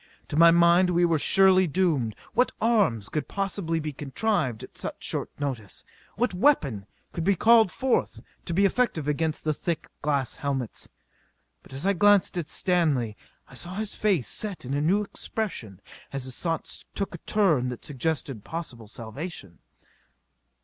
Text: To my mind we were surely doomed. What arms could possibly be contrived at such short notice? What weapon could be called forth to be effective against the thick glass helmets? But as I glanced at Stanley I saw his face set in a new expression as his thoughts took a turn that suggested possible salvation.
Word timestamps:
To 0.29 0.35
my 0.35 0.49
mind 0.49 0.89
we 0.89 1.05
were 1.05 1.19
surely 1.19 1.67
doomed. 1.67 2.15
What 2.33 2.51
arms 2.59 3.07
could 3.07 3.27
possibly 3.27 3.79
be 3.79 3.93
contrived 3.93 4.63
at 4.63 4.75
such 4.75 5.03
short 5.03 5.29
notice? 5.39 5.83
What 6.15 6.33
weapon 6.33 6.87
could 7.13 7.23
be 7.23 7.35
called 7.35 7.71
forth 7.71 8.19
to 8.45 8.53
be 8.55 8.65
effective 8.65 9.07
against 9.07 9.43
the 9.43 9.53
thick 9.53 9.87
glass 10.01 10.37
helmets? 10.37 10.89
But 11.61 11.71
as 11.71 11.85
I 11.85 11.93
glanced 11.93 12.35
at 12.35 12.49
Stanley 12.49 13.15
I 13.47 13.53
saw 13.53 13.75
his 13.75 13.93
face 13.93 14.27
set 14.27 14.65
in 14.65 14.73
a 14.73 14.81
new 14.81 15.03
expression 15.03 15.79
as 16.11 16.23
his 16.23 16.39
thoughts 16.41 16.83
took 16.95 17.13
a 17.13 17.19
turn 17.19 17.69
that 17.69 17.85
suggested 17.85 18.43
possible 18.43 18.87
salvation. 18.87 19.59